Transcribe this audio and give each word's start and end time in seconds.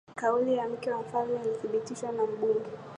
kauli 0.15 0.55
ya 0.57 0.69
mke 0.69 0.91
wa 0.91 1.01
mfalme 1.01 1.39
ilithibitishwa 1.45 2.11
na 2.11 2.25
bunge 2.25 2.69